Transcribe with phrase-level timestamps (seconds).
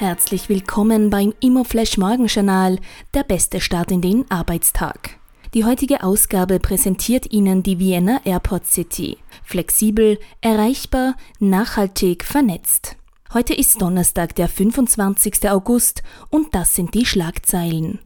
[0.00, 2.78] Herzlich willkommen beim Immoflash Morgenjournal,
[3.12, 5.18] der beste Start in den Arbeitstag.
[5.52, 9.18] Die heutige Ausgabe präsentiert Ihnen die Vienna Airport City.
[9.44, 12.96] Flexibel, erreichbar, nachhaltig, vernetzt.
[13.34, 15.50] Heute ist Donnerstag, der 25.
[15.50, 17.98] August und das sind die Schlagzeilen.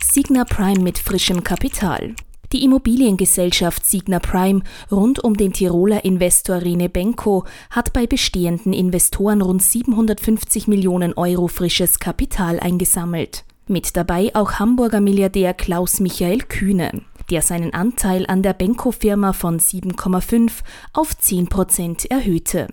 [0.00, 2.14] Signa Prime mit frischem Kapital.
[2.52, 4.60] Die Immobiliengesellschaft Signa Prime
[4.90, 11.48] rund um den Tiroler Investor Rene Benko hat bei bestehenden Investoren rund 750 Millionen Euro
[11.48, 13.44] frisches Kapital eingesammelt.
[13.68, 19.58] Mit dabei auch Hamburger Milliardär Klaus Michael Kühne, der seinen Anteil an der Benko-Firma von
[19.58, 20.52] 7,5
[20.92, 22.66] auf 10 Prozent erhöhte.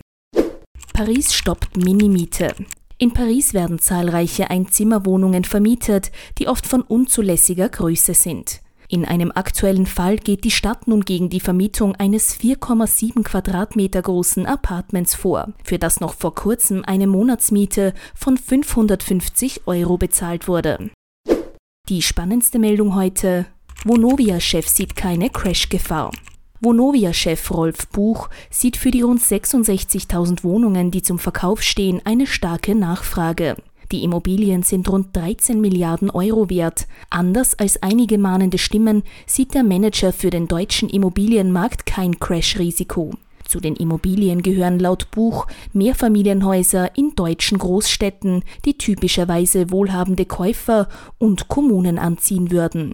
[0.92, 2.54] Paris stoppt Minimiete.
[2.98, 8.60] In Paris werden zahlreiche Einzimmerwohnungen vermietet, die oft von unzulässiger Größe sind.
[8.92, 14.48] In einem aktuellen Fall geht die Stadt nun gegen die Vermietung eines 4,7 Quadratmeter großen
[14.48, 20.90] Apartments vor, für das noch vor kurzem eine Monatsmiete von 550 Euro bezahlt wurde.
[21.88, 23.46] Die spannendste Meldung heute.
[23.86, 26.12] Vonovia-Chef sieht keine Crash-Gefahr.
[26.60, 32.74] Vonovia-Chef Rolf Buch sieht für die rund 66.000 Wohnungen, die zum Verkauf stehen, eine starke
[32.74, 33.56] Nachfrage.
[33.92, 36.88] Die Immobilien sind rund 13 Milliarden Euro wert.
[37.10, 43.14] Anders als einige mahnende Stimmen sieht der Manager für den deutschen Immobilienmarkt kein Crash-Risiko.
[43.46, 50.88] Zu den Immobilien gehören laut Buch Mehrfamilienhäuser in deutschen Großstädten, die typischerweise wohlhabende Käufer
[51.18, 52.94] und Kommunen anziehen würden.